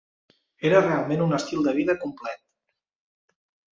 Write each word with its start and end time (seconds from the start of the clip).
Era 0.69 0.79
realment 0.85 1.21
un 1.27 1.37
estil 1.39 1.67
de 1.69 1.75
vida 1.81 1.97
complet. 2.07 2.43